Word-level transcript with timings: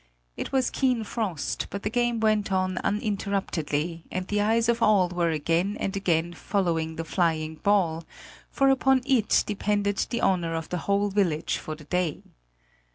It 0.35 0.51
was 0.51 0.71
keen 0.71 1.03
frost, 1.03 1.67
but 1.69 1.83
the 1.83 1.89
game 1.91 2.19
went 2.21 2.51
on 2.51 2.79
uninterruptedly, 2.79 4.03
and 4.11 4.27
the 4.27 4.41
eyes 4.41 4.67
of 4.67 4.81
all 4.81 5.09
were 5.09 5.29
again 5.29 5.77
and 5.79 5.95
again 5.95 6.33
following 6.33 6.95
the 6.95 7.05
flying 7.05 7.57
ball, 7.57 8.03
for 8.49 8.71
upon 8.71 9.03
it 9.05 9.43
depended 9.45 9.97
the 10.09 10.21
honor 10.21 10.55
of 10.55 10.69
the 10.69 10.79
whole 10.89 11.09
village 11.11 11.57
for 11.59 11.75
the 11.75 11.83
day. 11.83 12.23